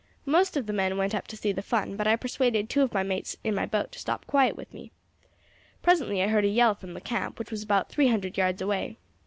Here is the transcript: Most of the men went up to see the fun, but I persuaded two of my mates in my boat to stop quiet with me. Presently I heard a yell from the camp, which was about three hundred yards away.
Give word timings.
Most 0.25 0.57
of 0.57 0.65
the 0.65 0.73
men 0.73 0.97
went 0.97 1.13
up 1.13 1.27
to 1.27 1.37
see 1.37 1.51
the 1.51 1.61
fun, 1.61 1.95
but 1.95 2.07
I 2.07 2.15
persuaded 2.15 2.67
two 2.71 2.81
of 2.81 2.91
my 2.91 3.03
mates 3.03 3.37
in 3.43 3.53
my 3.53 3.67
boat 3.67 3.91
to 3.91 3.99
stop 3.99 4.25
quiet 4.25 4.55
with 4.55 4.73
me. 4.73 4.91
Presently 5.83 6.23
I 6.23 6.27
heard 6.29 6.43
a 6.43 6.47
yell 6.47 6.73
from 6.73 6.95
the 6.95 7.01
camp, 7.01 7.37
which 7.37 7.51
was 7.51 7.61
about 7.61 7.89
three 7.89 8.07
hundred 8.07 8.35
yards 8.35 8.63
away. 8.63 8.97